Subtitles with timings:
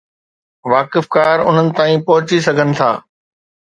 [0.73, 2.93] واقفڪار انهن تائين پهچي سگهن ٿا.